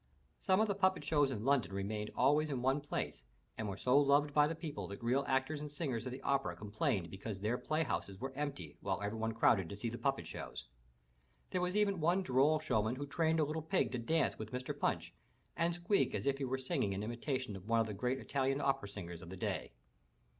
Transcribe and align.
Some 0.39 0.59
of 0.59 0.67
the 0.67 0.73
puppet 0.73 1.05
shows 1.05 1.29
in 1.29 1.45
London 1.45 1.71
remained 1.71 2.09
always 2.15 2.49
in 2.49 2.63
one 2.63 2.81
place 2.81 3.21
and 3.55 3.69
were 3.69 3.77
so 3.77 3.99
loved 3.99 4.33
by 4.33 4.47
the 4.47 4.55
people 4.55 4.87
that 4.87 5.03
real 5.03 5.23
actors 5.27 5.61
and 5.61 5.71
singers 5.71 6.07
at 6.07 6.11
the 6.11 6.23
opera 6.23 6.55
complained 6.55 7.11
because 7.11 7.39
their 7.39 7.55
play 7.55 7.83
houses 7.83 8.19
were 8.19 8.33
empty 8.35 8.75
while 8.81 8.99
everybody 9.03 9.35
crowded 9.35 9.69
to 9.69 9.77
see 9.77 9.89
the 9.89 9.99
puppet 9.99 10.25
shows. 10.25 10.65
There 11.51 11.61
was 11.61 11.75
even 11.75 11.99
one 12.01 12.23
droll 12.23 12.59
show 12.59 12.81
man 12.81 12.95
who 12.95 13.05
trained 13.05 13.39
a 13.39 13.43
little 13.43 13.61
pig 13.61 13.91
to 13.91 13.99
dance 13.99 14.39
with 14.39 14.51
Mr. 14.51 14.75
Punch 14.75 15.13
and 15.55 15.75
squeak 15.75 16.15
as 16.15 16.25
if 16.25 16.39
he 16.39 16.45
were 16.45 16.57
singing 16.57 16.93
in 16.93 17.03
imitation 17.03 17.55
of 17.55 17.67
one 17.67 17.79
of 17.79 17.85
the 17.85 17.93
great 17.93 18.17
Italian 18.17 18.59
opera 18.59 18.89
singers 18.89 19.21
of 19.21 19.29
the 19.29 19.37
day. 19.37 19.71